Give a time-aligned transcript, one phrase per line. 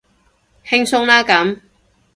[0.65, 1.59] 輕鬆啦咁